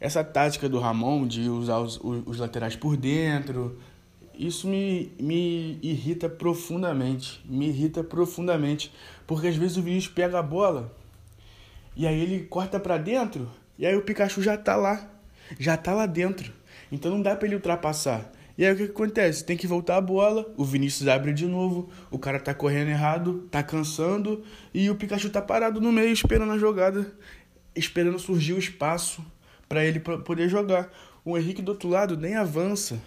essa 0.00 0.24
tática 0.24 0.68
do 0.68 0.78
Ramon 0.78 1.26
de 1.26 1.48
usar 1.48 1.78
os, 1.78 2.00
os 2.02 2.38
laterais 2.38 2.74
por 2.74 2.96
dentro, 2.96 3.78
isso 4.46 4.66
me, 4.66 5.12
me 5.20 5.78
irrita 5.82 6.28
profundamente. 6.28 7.42
Me 7.44 7.68
irrita 7.68 8.02
profundamente. 8.02 8.90
Porque 9.26 9.48
às 9.48 9.56
vezes 9.56 9.76
o 9.76 9.82
Vinícius 9.82 10.14
pega 10.14 10.38
a 10.38 10.42
bola 10.42 10.96
e 11.94 12.06
aí 12.06 12.18
ele 12.18 12.44
corta 12.44 12.80
para 12.80 12.96
dentro 12.96 13.50
e 13.78 13.84
aí 13.84 13.94
o 13.94 14.02
Pikachu 14.02 14.42
já 14.42 14.56
tá 14.56 14.76
lá. 14.76 15.10
Já 15.58 15.76
tá 15.76 15.92
lá 15.92 16.06
dentro. 16.06 16.52
Então 16.90 17.10
não 17.10 17.20
dá 17.20 17.36
para 17.36 17.46
ele 17.46 17.56
ultrapassar. 17.56 18.32
E 18.56 18.64
aí 18.64 18.72
o 18.72 18.76
que, 18.76 18.84
que, 18.86 18.92
acontece? 18.92 19.44
Tem 19.44 19.56
que 19.56 19.66
voltar 19.66 19.96
a 19.96 20.00
bola, 20.00 20.50
o 20.56 20.64
Vinícius 20.64 21.08
abre 21.08 21.32
de 21.32 21.46
novo, 21.46 21.88
o 22.10 22.18
cara 22.18 22.38
tá 22.38 22.52
correndo 22.52 22.90
errado, 22.90 23.48
tá 23.50 23.62
cansando 23.62 24.44
e 24.74 24.90
o 24.90 24.94
Pikachu 24.94 25.30
tá 25.30 25.40
parado 25.40 25.80
no 25.80 25.90
meio 25.90 26.12
esperando 26.12 26.52
a 26.52 26.58
jogada, 26.58 27.10
esperando 27.74 28.18
surgir 28.18 28.52
o 28.52 28.58
espaço 28.58 29.24
para 29.68 29.84
ele 29.84 30.00
poder 30.00 30.48
jogar. 30.48 30.90
O 31.24 31.38
Henrique 31.38 31.62
do 31.62 31.72
outro 31.72 31.88
lado 31.88 32.16
nem 32.16 32.34
avança, 32.34 33.00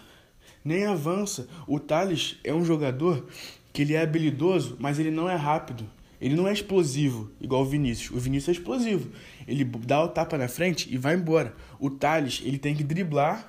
nem 0.64 0.86
avança. 0.86 1.46
O 1.66 1.78
Thales 1.78 2.38
é 2.42 2.52
um 2.54 2.64
jogador 2.64 3.26
que 3.72 3.82
ele 3.82 3.94
é 3.94 4.02
habilidoso, 4.02 4.76
mas 4.78 4.98
ele 4.98 5.10
não 5.10 5.28
é 5.28 5.36
rápido. 5.36 5.84
Ele 6.20 6.36
não 6.36 6.48
é 6.48 6.52
explosivo, 6.52 7.30
igual 7.40 7.62
o 7.62 7.66
Vinícius. 7.66 8.16
O 8.16 8.20
Vinícius 8.20 8.56
é 8.56 8.58
explosivo. 8.58 9.10
Ele 9.46 9.64
dá 9.64 10.02
o 10.02 10.08
tapa 10.08 10.38
na 10.38 10.48
frente 10.48 10.88
e 10.92 10.96
vai 10.96 11.14
embora. 11.14 11.54
O 11.78 11.90
Thales, 11.90 12.40
ele 12.44 12.56
tem 12.56 12.74
que 12.74 12.82
driblar 12.82 13.46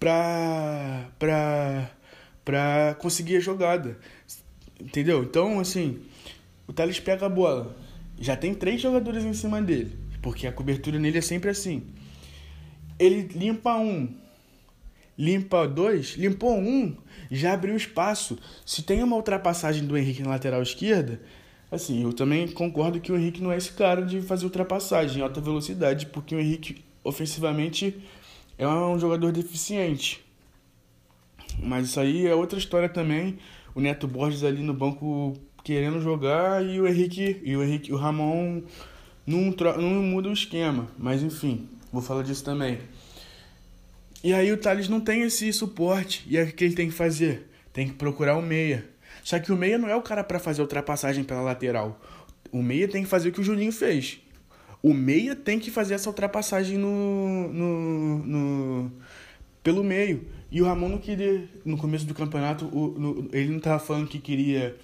pra, 0.00 1.10
pra, 1.18 1.90
pra 2.44 2.96
conseguir 2.98 3.36
a 3.36 3.40
jogada. 3.40 3.98
Entendeu? 4.80 5.22
Então, 5.22 5.60
assim, 5.60 6.00
o 6.66 6.72
Thales 6.72 6.98
pega 6.98 7.26
a 7.26 7.28
bola. 7.28 7.76
Já 8.18 8.36
tem 8.36 8.54
três 8.54 8.80
jogadores 8.80 9.24
em 9.24 9.34
cima 9.34 9.62
dele. 9.62 9.96
Porque 10.22 10.46
a 10.46 10.52
cobertura 10.52 10.98
nele 10.98 11.18
é 11.18 11.22
sempre 11.22 11.50
assim. 11.50 11.84
Ele 12.98 13.28
limpa 13.34 13.76
um, 13.76 14.12
limpa 15.18 15.66
dois, 15.66 16.16
limpou 16.16 16.58
um, 16.58 16.96
já 17.30 17.52
abriu 17.52 17.76
espaço. 17.76 18.38
Se 18.64 18.82
tem 18.82 19.02
uma 19.02 19.16
ultrapassagem 19.16 19.86
do 19.86 19.96
Henrique 19.96 20.22
na 20.22 20.30
lateral 20.30 20.62
esquerda, 20.62 21.20
assim, 21.70 22.02
eu 22.02 22.12
também 22.12 22.48
concordo 22.48 23.00
que 23.00 23.12
o 23.12 23.16
Henrique 23.16 23.42
não 23.42 23.52
é 23.52 23.56
esse 23.56 23.72
cara 23.72 24.02
de 24.02 24.20
fazer 24.20 24.44
ultrapassagem 24.44 25.18
em 25.18 25.22
alta 25.22 25.40
velocidade, 25.40 26.06
porque 26.06 26.34
o 26.34 26.40
Henrique 26.40 26.84
ofensivamente 27.04 27.96
é 28.58 28.66
um 28.66 28.98
jogador 28.98 29.32
deficiente. 29.32 30.24
Mas 31.62 31.88
isso 31.88 32.00
aí 32.00 32.26
é 32.26 32.34
outra 32.34 32.58
história 32.58 32.88
também. 32.88 33.38
O 33.74 33.80
Neto 33.80 34.06
Borges 34.06 34.44
ali 34.44 34.62
no 34.62 34.74
banco 34.74 35.34
querendo 35.62 36.00
jogar 36.00 36.64
e 36.64 36.80
o 36.80 36.86
Henrique 36.86 37.40
e 37.44 37.56
o 37.56 37.62
Henrique, 37.62 37.92
o 37.92 37.96
Ramon 37.96 38.62
não, 39.26 39.54
não 39.76 40.02
muda 40.02 40.28
o 40.28 40.32
esquema. 40.32 40.88
Mas 40.98 41.22
enfim, 41.22 41.68
vou 41.92 42.02
falar 42.02 42.22
disso 42.22 42.44
também. 42.44 42.78
E 44.22 44.32
aí 44.32 44.52
o 44.52 44.56
Thales 44.56 44.88
não 44.88 45.00
tem 45.00 45.22
esse 45.22 45.52
suporte. 45.52 46.24
E 46.28 46.40
o 46.40 46.52
que 46.52 46.64
ele 46.64 46.74
tem 46.74 46.88
que 46.88 46.94
fazer? 46.94 47.48
Tem 47.72 47.88
que 47.88 47.94
procurar 47.94 48.36
o 48.36 48.42
meia. 48.42 48.84
Só 49.22 49.38
que 49.38 49.52
o 49.52 49.56
meia 49.56 49.78
não 49.78 49.88
é 49.88 49.96
o 49.96 50.02
cara 50.02 50.22
para 50.24 50.38
fazer 50.38 50.60
a 50.60 50.64
ultrapassagem 50.64 51.24
pela 51.24 51.40
lateral. 51.40 52.00
O 52.52 52.62
meia 52.62 52.88
tem 52.88 53.02
que 53.02 53.08
fazer 53.08 53.28
o 53.28 53.32
que 53.32 53.40
o 53.40 53.44
Juninho 53.44 53.72
fez. 53.72 54.20
O 54.82 54.94
meia 54.94 55.36
tem 55.36 55.58
que 55.58 55.70
fazer 55.70 55.94
essa 55.94 56.08
ultrapassagem 56.08 56.78
no, 56.78 57.52
no, 57.52 58.18
no 58.26 58.92
pelo 59.62 59.84
meio. 59.84 60.26
E 60.50 60.60
o 60.60 60.64
Ramon 60.64 60.88
não 60.88 60.98
queria, 60.98 61.48
no 61.64 61.76
começo 61.76 62.06
do 62.06 62.14
campeonato, 62.14 62.64
o, 62.66 62.98
no, 62.98 63.28
ele 63.32 63.50
não 63.50 63.58
estava 63.58 63.78
falando 63.78 64.08
que 64.08 64.18
queria 64.18 64.76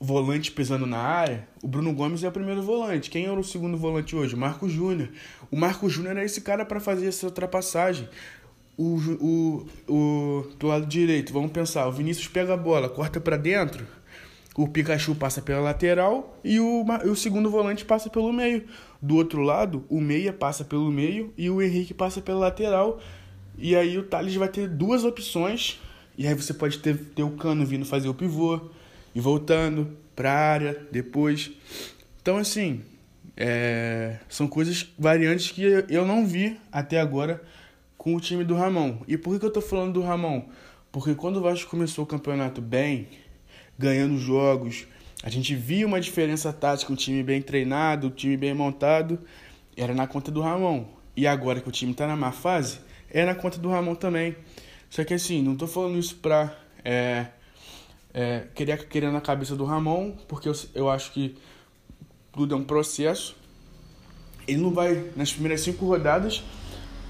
volante 0.00 0.50
pisando 0.50 0.86
na 0.86 0.98
área. 0.98 1.46
O 1.62 1.68
Bruno 1.68 1.92
Gomes 1.92 2.22
é 2.24 2.28
o 2.28 2.32
primeiro 2.32 2.62
volante. 2.62 3.10
Quem 3.10 3.26
era 3.26 3.38
o 3.38 3.44
segundo 3.44 3.76
volante 3.76 4.16
hoje? 4.16 4.34
O 4.34 4.38
Marco 4.38 4.68
Júnior. 4.68 5.10
O 5.50 5.56
Marco 5.56 5.88
Júnior 5.88 6.16
é 6.16 6.24
esse 6.24 6.40
cara 6.40 6.64
para 6.64 6.80
fazer 6.80 7.06
essa 7.06 7.26
ultrapassagem. 7.26 8.08
O, 8.78 8.96
o, 9.20 9.66
o, 9.92 10.46
do 10.56 10.68
lado 10.68 10.86
direito, 10.86 11.32
vamos 11.32 11.50
pensar, 11.50 11.88
o 11.88 11.92
Vinícius 11.92 12.28
pega 12.28 12.54
a 12.54 12.56
bola, 12.56 12.88
corta 12.88 13.20
para 13.20 13.36
dentro 13.36 13.84
o 14.58 14.66
Pikachu 14.66 15.14
passa 15.14 15.40
pela 15.40 15.60
lateral 15.60 16.36
e 16.42 16.58
o, 16.58 16.84
o 17.04 17.14
segundo 17.14 17.48
volante 17.48 17.84
passa 17.84 18.10
pelo 18.10 18.32
meio. 18.32 18.64
Do 19.00 19.14
outro 19.14 19.40
lado, 19.40 19.84
o 19.88 20.00
meia 20.00 20.32
passa 20.32 20.64
pelo 20.64 20.90
meio 20.90 21.32
e 21.38 21.48
o 21.48 21.62
Henrique 21.62 21.94
passa 21.94 22.20
pela 22.20 22.40
lateral. 22.40 23.00
E 23.56 23.76
aí 23.76 23.96
o 23.96 24.02
Thales 24.02 24.34
vai 24.34 24.48
ter 24.48 24.68
duas 24.68 25.04
opções. 25.04 25.78
E 26.16 26.26
aí 26.26 26.34
você 26.34 26.52
pode 26.52 26.80
ter, 26.80 26.98
ter 26.98 27.22
o 27.22 27.30
Cano 27.36 27.64
vindo 27.64 27.84
fazer 27.84 28.08
o 28.08 28.14
pivô 28.14 28.60
e 29.14 29.20
voltando 29.20 29.96
para 30.16 30.32
área 30.32 30.88
depois. 30.90 31.52
Então, 32.20 32.36
assim, 32.36 32.80
é, 33.36 34.18
são 34.28 34.48
coisas 34.48 34.92
variantes 34.98 35.52
que 35.52 35.62
eu 35.88 36.04
não 36.04 36.26
vi 36.26 36.58
até 36.72 37.00
agora 37.00 37.40
com 37.98 38.14
o 38.14 38.20
time 38.20 38.44
do 38.44 38.54
Ramon. 38.54 38.98
E 39.06 39.18
por 39.18 39.34
que, 39.34 39.40
que 39.40 39.46
eu 39.46 39.52
tô 39.52 39.60
falando 39.60 39.94
do 39.94 40.00
Ramon? 40.00 40.48
Porque 40.90 41.14
quando 41.14 41.36
o 41.38 41.42
Vasco 41.42 41.68
começou 41.68 42.04
o 42.04 42.06
campeonato 42.06 42.62
bem, 42.62 43.08
ganhando 43.78 44.16
jogos. 44.18 44.86
A 45.22 45.28
gente 45.28 45.54
via 45.54 45.86
uma 45.86 46.00
diferença 46.00 46.52
tática, 46.52 46.92
um 46.92 46.96
time 46.96 47.22
bem 47.22 47.42
treinado, 47.42 48.06
um 48.06 48.10
time 48.10 48.36
bem 48.36 48.54
montado, 48.54 49.18
era 49.76 49.92
na 49.92 50.06
conta 50.06 50.30
do 50.30 50.40
Ramon. 50.40 50.86
E 51.16 51.26
agora 51.26 51.60
que 51.60 51.68
o 51.68 51.72
time 51.72 51.92
está 51.92 52.06
na 52.06 52.16
má 52.16 52.32
fase, 52.32 52.80
é 53.10 53.24
na 53.24 53.34
conta 53.34 53.58
do 53.58 53.68
Ramon 53.68 53.94
também. 53.94 54.36
Só 54.88 55.04
que 55.04 55.12
assim, 55.14 55.42
não 55.42 55.52
estou 55.52 55.68
falando 55.68 55.98
isso 55.98 56.16
pra 56.16 56.56
é, 56.84 57.26
é, 58.14 58.46
querer, 58.54 58.88
querer 58.88 59.10
na 59.10 59.20
cabeça 59.20 59.56
do 59.56 59.64
Ramon, 59.64 60.12
porque 60.28 60.48
eu, 60.48 60.54
eu 60.74 60.88
acho 60.88 61.12
que 61.12 61.36
tudo 62.32 62.54
é 62.54 62.56
um 62.56 62.64
processo. 62.64 63.36
Ele 64.46 64.58
não 64.58 64.70
vai, 64.70 65.10
nas 65.14 65.32
primeiras 65.32 65.60
cinco 65.60 65.84
rodadas, 65.84 66.42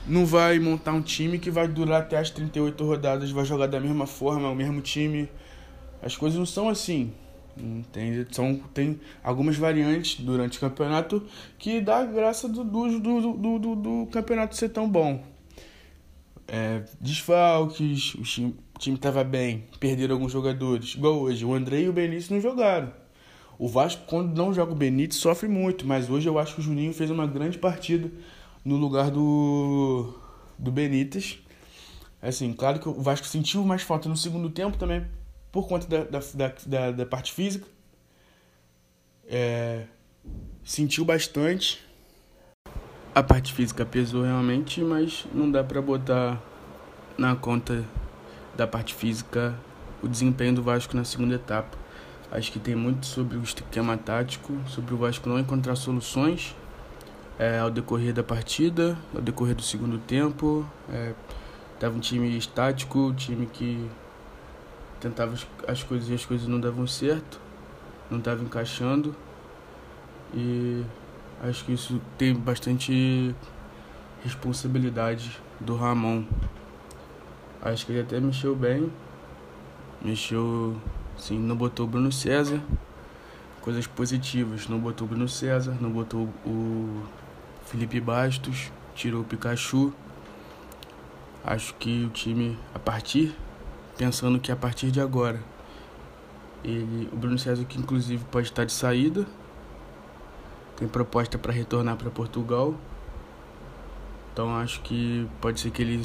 não 0.08 0.24
vai 0.24 0.58
montar 0.58 0.92
um 0.92 1.02
time 1.02 1.38
que 1.38 1.50
vai 1.50 1.68
durar 1.68 2.00
até 2.00 2.16
as 2.16 2.30
38 2.30 2.82
rodadas, 2.84 3.30
vai 3.30 3.44
jogar 3.44 3.66
da 3.66 3.78
mesma 3.78 4.06
forma, 4.06 4.48
o 4.48 4.54
mesmo 4.54 4.80
time, 4.80 5.28
as 6.02 6.16
coisas 6.16 6.38
não 6.38 6.46
são 6.46 6.68
assim. 6.68 7.12
Entende? 7.56 8.26
São, 8.30 8.56
tem 8.72 9.00
algumas 9.22 9.56
variantes 9.56 10.20
durante 10.24 10.58
o 10.58 10.60
campeonato 10.60 11.24
que 11.58 11.80
dá 11.80 12.04
graça 12.04 12.48
do, 12.48 12.62
do, 12.64 13.00
do, 13.00 13.58
do, 13.58 13.76
do 13.76 14.08
campeonato 14.10 14.56
ser 14.56 14.68
tão 14.68 14.88
bom. 14.88 15.22
É, 16.46 16.82
desfalques, 17.00 18.14
o 18.14 18.22
time, 18.22 18.56
o 18.74 18.78
time 18.78 18.96
tava 18.96 19.22
bem, 19.24 19.64
perderam 19.78 20.14
alguns 20.14 20.32
jogadores. 20.32 20.94
Igual 20.94 21.20
hoje, 21.20 21.44
o 21.44 21.52
André 21.52 21.82
e 21.82 21.88
o 21.88 21.92
Benítez 21.92 22.30
não 22.30 22.40
jogaram. 22.40 22.92
O 23.58 23.68
Vasco, 23.68 24.04
quando 24.06 24.36
não 24.36 24.54
joga 24.54 24.72
o 24.72 24.76
Benítez, 24.76 25.20
sofre 25.20 25.48
muito, 25.48 25.84
mas 25.84 26.08
hoje 26.08 26.28
eu 26.28 26.38
acho 26.38 26.54
que 26.54 26.60
o 26.60 26.62
Juninho 26.62 26.94
fez 26.94 27.10
uma 27.10 27.26
grande 27.26 27.58
partida 27.58 28.08
no 28.68 28.76
lugar 28.76 29.10
do, 29.10 30.12
do 30.58 30.70
Benítez. 30.70 31.38
Assim, 32.20 32.52
claro 32.52 32.78
que 32.78 32.88
o 32.88 33.00
Vasco 33.00 33.26
sentiu 33.26 33.64
mais 33.64 33.80
falta 33.80 34.08
no 34.08 34.16
segundo 34.16 34.50
tempo 34.50 34.76
também, 34.76 35.06
por 35.50 35.66
conta 35.66 35.86
da, 35.86 36.18
da, 36.18 36.52
da, 36.66 36.90
da 36.90 37.06
parte 37.06 37.32
física. 37.32 37.66
É, 39.26 39.84
sentiu 40.62 41.04
bastante. 41.04 41.80
A 43.14 43.22
parte 43.22 43.54
física 43.54 43.86
pesou 43.86 44.22
realmente, 44.22 44.82
mas 44.82 45.26
não 45.32 45.50
dá 45.50 45.64
para 45.64 45.80
botar 45.80 46.40
na 47.16 47.34
conta 47.34 47.84
da 48.54 48.66
parte 48.66 48.94
física 48.94 49.58
o 50.02 50.08
desempenho 50.08 50.54
do 50.54 50.62
Vasco 50.62 50.94
na 50.94 51.04
segunda 51.04 51.36
etapa. 51.36 51.76
Acho 52.30 52.52
que 52.52 52.58
tem 52.58 52.74
muito 52.74 53.06
sobre 53.06 53.38
o 53.38 53.42
esquema 53.42 53.96
tático, 53.96 54.54
sobre 54.66 54.92
o 54.92 54.98
Vasco 54.98 55.26
não 55.26 55.38
encontrar 55.38 55.74
soluções 55.74 56.54
é, 57.38 57.58
ao 57.58 57.70
decorrer 57.70 58.12
da 58.12 58.22
partida, 58.22 58.98
ao 59.14 59.22
decorrer 59.22 59.54
do 59.54 59.62
segundo 59.62 59.98
tempo. 59.98 60.66
É, 60.90 61.14
tava 61.78 61.96
um 61.96 62.00
time 62.00 62.36
estático, 62.36 62.98
um 62.98 63.14
time 63.14 63.46
que 63.46 63.88
tentava 65.00 65.34
as 65.66 65.82
coisas 65.82 66.08
e 66.08 66.14
as 66.14 66.26
coisas 66.26 66.48
não 66.48 66.58
davam 66.60 66.86
certo, 66.86 67.40
não 68.10 68.18
estava 68.18 68.42
encaixando. 68.42 69.14
E 70.34 70.84
acho 71.42 71.64
que 71.64 71.72
isso 71.72 72.00
tem 72.18 72.34
bastante 72.34 73.34
responsabilidade 74.24 75.40
do 75.60 75.76
Ramon. 75.76 76.24
Acho 77.62 77.86
que 77.86 77.92
ele 77.92 78.00
até 78.00 78.18
mexeu 78.20 78.54
bem. 78.56 78.92
Mexeu, 80.02 80.76
sim, 81.16 81.38
não 81.38 81.56
botou 81.56 81.86
o 81.86 81.88
Bruno 81.88 82.10
César. 82.10 82.60
coisas 83.60 83.86
positivas. 83.86 84.68
Não 84.68 84.78
botou 84.78 85.06
o 85.06 85.10
Bruno 85.10 85.28
César, 85.28 85.76
não 85.80 85.90
botou 85.90 86.28
o 86.44 87.02
Felipe 87.68 88.00
Bastos, 88.00 88.72
tirou 88.94 89.20
o 89.20 89.24
Pikachu. 89.24 89.92
Acho 91.44 91.74
que 91.74 92.06
o 92.06 92.08
time, 92.08 92.58
a 92.74 92.78
partir, 92.78 93.36
pensando 93.94 94.40
que 94.40 94.50
a 94.50 94.56
partir 94.56 94.90
de 94.90 95.02
agora, 95.02 95.38
ele, 96.64 97.10
o 97.12 97.16
Bruno 97.16 97.38
César, 97.38 97.62
que 97.66 97.78
inclusive 97.78 98.24
pode 98.30 98.46
estar 98.46 98.64
de 98.64 98.72
saída, 98.72 99.26
tem 100.76 100.88
proposta 100.88 101.36
para 101.36 101.52
retornar 101.52 101.96
para 101.96 102.08
Portugal. 102.08 102.74
Então 104.32 104.56
acho 104.56 104.80
que 104.80 105.28
pode 105.38 105.60
ser 105.60 105.70
que 105.70 105.82
ele 105.82 106.02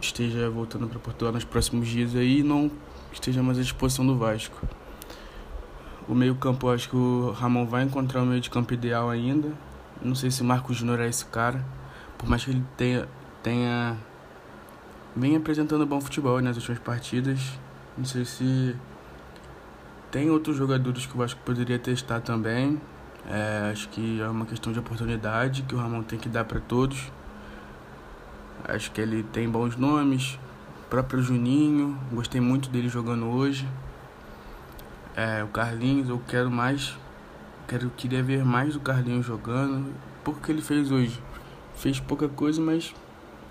esteja 0.00 0.48
voltando 0.48 0.88
para 0.88 0.98
Portugal 0.98 1.34
nos 1.34 1.44
próximos 1.44 1.88
dias 1.88 2.16
aí 2.16 2.38
e 2.38 2.42
não 2.42 2.70
esteja 3.12 3.42
mais 3.42 3.58
à 3.58 3.60
disposição 3.60 4.06
do 4.06 4.16
Vasco. 4.16 4.56
O 6.08 6.14
meio-campo, 6.14 6.70
acho 6.70 6.88
que 6.88 6.96
o 6.96 7.32
Ramon 7.32 7.66
vai 7.66 7.82
encontrar 7.82 8.22
o 8.22 8.26
meio 8.26 8.40
de 8.40 8.48
campo 8.48 8.72
ideal 8.72 9.10
ainda. 9.10 9.52
Não 10.04 10.14
sei 10.14 10.30
se 10.30 10.42
o 10.42 10.44
Marcos 10.44 10.76
Júnior 10.76 11.00
é 11.00 11.08
esse 11.08 11.24
cara. 11.26 11.64
Por 12.18 12.28
mais 12.28 12.44
que 12.44 12.50
ele 12.50 12.64
tenha, 12.76 13.08
tenha 13.42 13.96
vem 15.14 15.36
apresentando 15.36 15.86
bom 15.86 16.00
futebol 16.00 16.40
nas 16.40 16.56
últimas 16.56 16.78
partidas. 16.78 17.40
Não 17.96 18.04
sei 18.04 18.24
se 18.24 18.76
tem 20.10 20.30
outros 20.30 20.56
jogadores 20.56 21.06
que 21.06 21.14
o 21.14 21.18
Vasco 21.18 21.40
poderia 21.44 21.78
testar 21.78 22.20
também. 22.20 22.80
É, 23.28 23.70
acho 23.70 23.88
que 23.90 24.20
é 24.20 24.28
uma 24.28 24.44
questão 24.44 24.72
de 24.72 24.78
oportunidade 24.78 25.62
que 25.62 25.74
o 25.74 25.78
Ramon 25.78 26.02
tem 26.02 26.18
que 26.18 26.28
dar 26.28 26.44
para 26.44 26.60
todos. 26.60 27.10
Acho 28.64 28.90
que 28.90 29.00
ele 29.00 29.22
tem 29.22 29.48
bons 29.48 29.76
nomes. 29.76 30.38
O 30.86 30.90
próprio 30.90 31.22
Juninho, 31.22 31.98
gostei 32.12 32.40
muito 32.40 32.68
dele 32.68 32.88
jogando 32.88 33.26
hoje. 33.26 33.66
É, 35.16 35.42
o 35.44 35.48
Carlinhos, 35.48 36.08
eu 36.08 36.20
quero 36.26 36.50
mais. 36.50 36.96
Quero, 37.68 37.90
queria 37.90 38.22
ver 38.22 38.44
mais 38.44 38.74
do 38.74 38.80
Carlinhos 38.80 39.26
jogando. 39.26 39.92
Porque 40.24 40.52
ele 40.52 40.62
fez 40.62 40.90
hoje. 40.90 41.20
Fez 41.74 41.98
pouca 41.98 42.28
coisa, 42.28 42.60
mas 42.60 42.94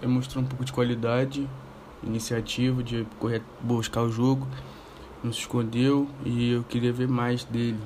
mostrou 0.03 0.44
um 0.44 0.48
pouco 0.48 0.63
de 0.63 0.72
qualidade, 0.72 1.48
iniciativa 2.03 2.82
de 2.82 3.06
correr, 3.20 3.41
buscar 3.62 4.01
o 4.01 4.12
jogo. 4.12 4.48
Não 5.24 5.32
se 5.32 5.39
escondeu 5.39 6.08
e 6.25 6.51
eu 6.51 6.63
queria 6.63 6.91
ver 6.91 7.08
mais 7.08 7.44
dele. 7.44 7.80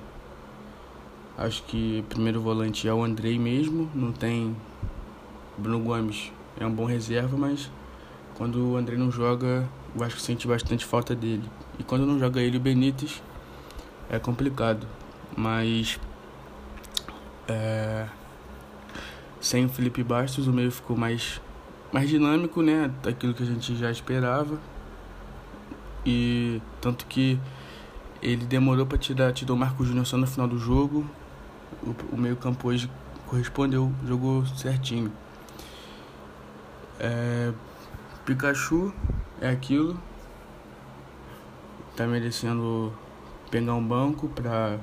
Acho 1.38 1.63
que 1.63 2.03
primeiro 2.08 2.39
volante 2.39 2.88
é 2.88 2.94
o 2.94 3.03
Andrei 3.03 3.38
mesmo, 3.38 3.89
não 3.94 4.13
tem 4.13 4.55
Bruno 5.58 5.79
Gomes 5.79 6.32
é 6.58 6.65
um 6.65 6.72
bom 6.72 6.86
reserva, 6.86 7.36
mas 7.38 7.70
quando 8.36 8.72
o 8.72 8.77
Andrei 8.77 8.98
não 8.98 9.12
joga, 9.12 9.67
o 9.94 10.00
Vasco 10.00 10.20
sente 10.20 10.48
bastante 10.48 10.86
falta 10.86 11.13
dele. 11.13 11.44
E 11.77 11.84
quando 11.84 12.05
não 12.05 12.17
joga 12.17 12.41
ele, 12.41 12.58
o 12.58 12.60
Benítez 12.60 13.22
é 14.10 14.17
complicado. 14.20 14.88
Mas 15.36 16.00
é, 17.48 18.08
sem 19.40 19.66
o 19.66 19.70
Felipe 19.70 20.04
Bastos, 20.04 20.48
o 20.48 20.54
meio 20.54 20.72
ficou 20.72 20.98
mais, 20.98 21.42
mais 21.92 22.10
dinâmico, 22.10 22.62
né? 22.62 22.92
Daquilo 23.04 23.34
que 23.34 23.44
a 23.44 23.46
gente 23.46 23.75
já 23.75 23.92
esperava. 23.92 24.60
E 26.06 26.62
tanto 26.82 27.06
que 27.06 27.40
ele 28.22 28.46
demorou 28.46 28.86
para 28.86 28.98
tirar, 28.98 29.34
tirou 29.34 29.56
o 29.56 29.60
Marco 29.60 29.84
Júnior 29.84 30.06
só 30.06 30.18
no 30.18 30.28
final 30.28 30.48
do 30.48 30.58
jogo 30.58 31.06
o, 31.84 31.96
o 32.16 32.18
meio-campo 32.18 32.68
hoje 32.68 32.90
correspondeu, 33.28 33.92
jogou 34.06 34.46
certinho. 34.46 35.12
É, 37.00 37.52
Pikachu 38.25 38.94
é 39.42 39.50
aquilo. 39.50 40.00
Tá 41.96 42.06
merecendo 42.06 42.94
pegar 43.50 43.74
um 43.74 43.86
banco 43.86 44.28
para 44.30 44.80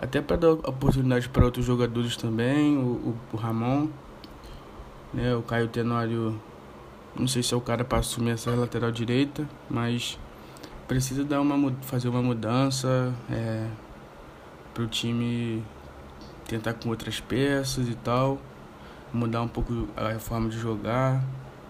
até 0.00 0.22
para 0.22 0.36
dar 0.36 0.52
oportunidade 0.52 1.28
para 1.28 1.44
outros 1.44 1.66
jogadores 1.66 2.16
também, 2.16 2.78
o, 2.78 2.80
o, 2.80 3.16
o, 3.34 3.36
Ramon, 3.36 3.88
né, 5.12 5.34
o 5.34 5.42
Caio 5.42 5.68
Tenório, 5.68 6.40
não 7.14 7.28
sei 7.28 7.42
se 7.42 7.52
é 7.52 7.56
o 7.56 7.60
cara 7.60 7.84
para 7.84 7.98
assumir 7.98 8.30
essa 8.30 8.50
lateral 8.52 8.90
direita, 8.90 9.46
mas 9.68 10.18
precisa 10.88 11.22
dar 11.22 11.42
uma 11.42 11.72
fazer 11.82 12.08
uma 12.08 12.22
mudança 12.22 13.12
é, 13.30 13.66
para 14.72 14.84
o 14.84 14.86
time 14.86 15.62
tentar 16.48 16.72
com 16.72 16.88
outras 16.88 17.20
peças 17.20 17.86
e 17.86 17.94
tal, 17.94 18.40
mudar 19.12 19.42
um 19.42 19.48
pouco 19.48 19.86
a 19.94 20.18
forma 20.18 20.48
de 20.48 20.58
jogar, 20.58 21.22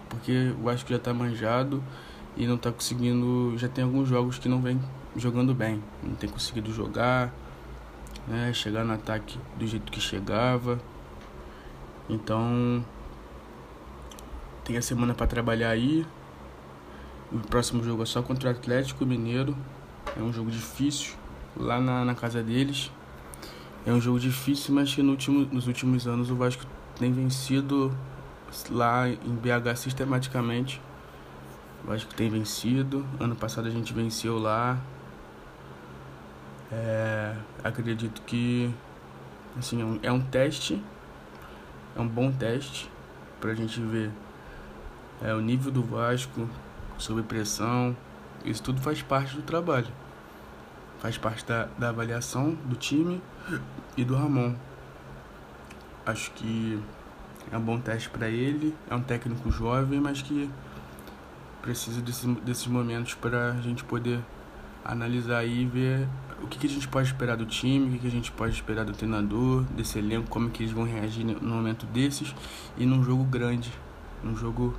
porque 0.09 0.53
eu 0.57 0.69
acho 0.69 0.85
que 0.85 0.93
já 0.93 0.99
tá 0.99 1.13
manjado 1.13 1.83
e 2.37 2.47
não 2.47 2.57
tá 2.57 2.71
conseguindo, 2.71 3.57
já 3.57 3.67
tem 3.67 3.83
alguns 3.83 4.07
jogos 4.07 4.39
que 4.39 4.47
não 4.47 4.61
vem 4.61 4.79
jogando 5.17 5.53
bem, 5.53 5.83
não 6.01 6.15
tem 6.15 6.29
conseguido 6.29 6.71
jogar, 6.71 7.33
né, 8.31 8.53
chegar 8.53 8.85
no 8.85 8.93
ataque 8.93 9.37
do 9.57 9.67
jeito 9.67 9.91
que 9.91 9.99
chegava. 9.99 10.79
Então, 12.09 12.83
tem 14.63 14.77
a 14.77 14.81
semana 14.81 15.13
para 15.13 15.27
trabalhar 15.27 15.69
aí. 15.69 16.05
O 17.31 17.39
próximo 17.39 17.83
jogo 17.83 18.03
é 18.03 18.05
só 18.05 18.21
contra 18.21 18.49
o 18.49 18.51
Atlético 18.51 19.05
Mineiro. 19.05 19.55
É 20.17 20.21
um 20.21 20.31
jogo 20.31 20.49
difícil 20.49 21.15
lá 21.57 21.79
na, 21.79 22.05
na 22.05 22.15
casa 22.15 22.41
deles. 22.41 22.89
É 23.85 23.91
um 23.91 23.99
jogo 23.99 24.19
difícil, 24.19 24.73
mas 24.73 24.93
que 24.93 25.03
no 25.03 25.11
último, 25.11 25.47
nos 25.51 25.67
últimos 25.67 26.07
anos 26.07 26.29
o 26.29 26.35
Vasco 26.35 26.65
tem 26.97 27.11
vencido 27.11 27.95
lá 28.69 29.09
em 29.09 29.35
BH 29.35 29.75
sistematicamente. 29.75 30.81
O 31.83 31.87
Vasco 31.87 32.13
tem 32.13 32.29
vencido. 32.29 33.05
Ano 33.19 33.35
passado 33.35 33.67
a 33.67 33.71
gente 33.71 33.91
venceu 33.93 34.37
lá. 34.39 34.79
É, 36.71 37.35
acredito 37.63 38.21
que 38.21 38.73
assim, 39.57 39.81
é 39.81 39.85
um, 39.85 39.99
é 40.03 40.11
um 40.11 40.21
teste, 40.21 40.81
é 41.95 41.99
um 41.99 42.07
bom 42.07 42.31
teste 42.31 42.89
para 43.39 43.51
a 43.51 43.55
gente 43.55 43.79
ver 43.81 44.09
é, 45.21 45.33
o 45.33 45.41
nível 45.41 45.71
do 45.71 45.83
Vasco 45.83 46.49
sob 46.97 47.21
pressão. 47.23 47.95
Isso 48.45 48.63
tudo 48.63 48.81
faz 48.81 49.01
parte 49.01 49.35
do 49.35 49.41
trabalho 49.41 49.87
faz 51.01 51.17
parte 51.17 51.43
da, 51.45 51.67
da 51.79 51.89
avaliação 51.89 52.55
do 52.65 52.75
time 52.75 53.21
e 53.97 54.05
do 54.05 54.15
Ramon. 54.15 54.53
Acho 56.05 56.31
que 56.31 56.79
é 57.51 57.57
um 57.57 57.61
bom 57.61 57.79
teste 57.79 58.07
para 58.09 58.29
ele. 58.29 58.75
É 58.89 58.95
um 58.95 59.01
técnico 59.01 59.49
jovem, 59.49 59.99
mas 59.99 60.21
que 60.21 60.49
precisa 61.61 62.01
desse, 62.01 62.27
desses 62.41 62.67
momentos 62.67 63.15
para 63.15 63.51
a 63.53 63.61
gente 63.61 63.83
poder 63.83 64.19
analisar 64.85 65.43
e 65.43 65.65
ver 65.65 66.07
o 66.43 66.47
que, 66.47 66.57
que, 66.57 66.67
a 66.67 66.69
gente 66.69 66.87
pode 66.87 67.07
esperar 67.07 67.37
do 67.37 67.45
time, 67.45 67.87
o 67.87 67.91
que, 67.91 67.99
que, 67.99 68.07
a 68.07 68.11
gente 68.11 68.31
pode 68.31 68.53
esperar 68.53 68.85
do 68.85 68.93
treinador, 68.93 69.63
desse 69.75 69.99
elenco, 69.99 70.29
como 70.29 70.49
que 70.49 70.63
eles 70.63 70.73
vão 70.73 70.83
reagir 70.83 71.23
no 71.23 71.55
momento 71.55 71.85
desses 71.85 72.35
e 72.77 72.85
num 72.85 73.03
jogo 73.03 73.23
grande, 73.23 73.71
num 74.23 74.35
jogo 74.35 74.75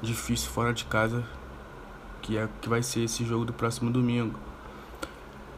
difícil 0.00 0.50
fora 0.50 0.72
de 0.72 0.84
casa, 0.84 1.24
que 2.20 2.36
é 2.36 2.48
que 2.60 2.68
vai 2.68 2.82
ser 2.82 3.04
esse 3.04 3.24
jogo 3.24 3.44
do 3.44 3.52
próximo 3.52 3.90
domingo. 3.90 4.38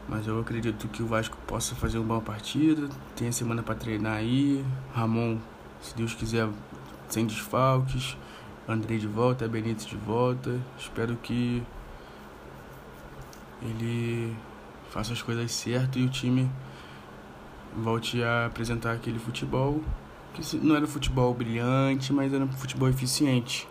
Mas 0.07 0.27
eu 0.27 0.39
acredito 0.39 0.87
que 0.87 1.01
o 1.01 1.07
Vasco 1.07 1.35
possa 1.47 1.73
fazer 1.75 1.97
uma 1.97 2.05
boa 2.07 2.21
partida. 2.21 2.87
Tem 3.15 3.27
a 3.27 3.31
semana 3.31 3.63
para 3.63 3.73
treinar 3.73 4.17
aí. 4.17 4.63
Ramon, 4.93 5.39
se 5.81 5.95
Deus 5.95 6.13
quiser, 6.13 6.47
sem 7.09 7.25
desfalques. 7.25 8.15
Andrei 8.67 8.99
de 8.99 9.07
volta, 9.07 9.47
Benítez 9.47 9.85
de 9.85 9.95
volta. 9.95 10.59
Espero 10.77 11.15
que 11.15 11.63
ele 13.63 14.35
faça 14.95 15.13
as 15.13 15.21
coisas 15.21 15.51
certas 15.51 16.01
e 16.01 16.05
o 16.05 16.09
time 16.09 16.49
volte 17.77 18.23
a 18.23 18.47
apresentar 18.47 18.93
aquele 18.93 19.19
futebol 19.19 19.83
que 20.33 20.57
não 20.57 20.75
era 20.75 20.87
futebol 20.87 21.31
brilhante, 21.33 22.11
mas 22.11 22.33
era 22.33 22.43
um 22.43 22.51
futebol 22.51 22.89
eficiente. 22.89 23.67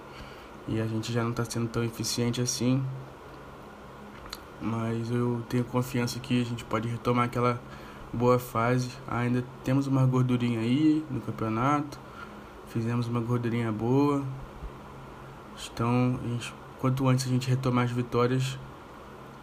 E 0.68 0.80
a 0.80 0.86
gente 0.86 1.12
já 1.12 1.22
não 1.22 1.30
está 1.30 1.44
sendo 1.44 1.68
tão 1.68 1.82
eficiente 1.82 2.40
assim 2.40 2.82
mas 4.64 5.10
eu 5.10 5.42
tenho 5.48 5.62
confiança 5.64 6.18
que 6.18 6.40
a 6.40 6.44
gente 6.44 6.64
pode 6.64 6.88
retomar 6.88 7.26
aquela 7.26 7.60
boa 8.12 8.38
fase. 8.38 8.88
Ainda 9.06 9.44
temos 9.62 9.86
uma 9.86 10.06
gordurinha 10.06 10.60
aí 10.60 11.04
no 11.10 11.20
campeonato, 11.20 11.98
fizemos 12.68 13.06
uma 13.06 13.20
gordurinha 13.20 13.70
boa. 13.70 14.24
Então, 15.72 16.18
quanto 16.80 17.06
antes 17.06 17.26
a 17.26 17.28
gente 17.28 17.48
retomar 17.48 17.84
as 17.84 17.90
vitórias 17.90 18.58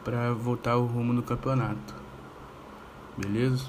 para 0.03 0.33
voltar 0.33 0.77
o 0.77 0.85
rumo 0.85 1.13
no 1.13 1.21
campeonato. 1.21 1.93
Beleza? 3.17 3.65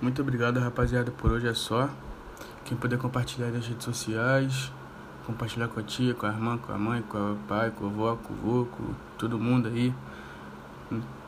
Muito 0.00 0.22
obrigado, 0.22 0.60
rapaziada, 0.60 1.10
por 1.10 1.32
hoje 1.32 1.48
é 1.48 1.54
só. 1.54 1.88
Quem 2.64 2.76
puder 2.76 2.98
compartilhar 2.98 3.50
nas 3.50 3.66
redes 3.66 3.84
sociais, 3.84 4.72
compartilhar 5.24 5.68
com 5.68 5.80
a 5.80 5.82
tia, 5.82 6.14
com 6.14 6.26
a 6.26 6.30
irmã, 6.30 6.58
com 6.58 6.72
a 6.72 6.78
mãe, 6.78 7.02
com 7.02 7.32
o 7.32 7.36
pai, 7.48 7.70
com 7.70 7.86
a 7.86 7.88
avó, 7.88 8.16
com 8.16 8.32
o 8.32 8.36
vô, 8.36 8.64
com 8.66 8.94
todo 9.18 9.38
mundo 9.38 9.68
aí. 9.68 9.94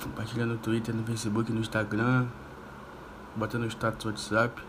Compartilha 0.03 0.47
no 0.47 0.57
Twitter, 0.59 0.95
no 0.95 1.05
Facebook, 1.05 1.53
no 1.53 1.61
Instagram. 1.61 2.27
Bota 3.37 3.59
no 3.59 3.67
status 3.67 4.05
WhatsApp. 4.07 4.63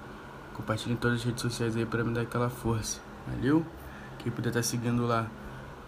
Compartilha 0.53 0.93
em 0.93 0.97
todas 0.97 1.19
as 1.19 1.23
redes 1.25 1.41
sociais 1.41 1.75
aí 1.75 1.85
pra 1.85 2.03
me 2.03 2.13
dar 2.13 2.21
aquela 2.21 2.49
força. 2.49 2.99
Valeu? 3.27 3.65
Quem 4.19 4.31
puder 4.31 4.49
estar 4.49 4.59
tá 4.59 4.63
seguindo 4.63 5.05
lá 5.05 5.27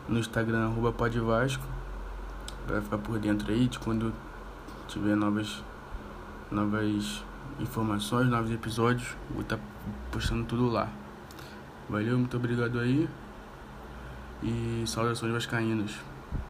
no 0.07 0.19
Instagram, 0.19 0.65
arroba 0.65 0.91
Podvasco. 0.91 1.63
Pra 2.67 2.81
ficar 2.81 2.97
por 2.99 3.17
dentro 3.19 3.51
aí 3.51 3.67
de 3.67 3.79
quando 3.79 4.13
tiver 4.87 5.15
novas, 5.15 5.63
novas 6.51 7.23
informações, 7.59 8.27
novos 8.29 8.51
episódios, 8.51 9.15
vou 9.31 9.41
estar 9.41 9.57
tá 9.57 9.63
postando 10.11 10.45
tudo 10.45 10.69
lá. 10.69 10.87
Valeu, 11.89 12.17
muito 12.17 12.37
obrigado 12.37 12.79
aí. 12.79 13.09
E 14.43 14.83
saudações 14.87 15.31
vascaínas. 15.33 16.10